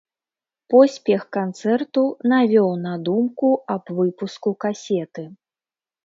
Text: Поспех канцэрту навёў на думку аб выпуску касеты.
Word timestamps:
Поспех 0.73 1.25
канцэрту 1.35 2.01
навёў 2.31 2.69
на 2.85 2.93
думку 3.09 3.49
аб 3.75 3.83
выпуску 3.99 4.49
касеты. 4.65 5.23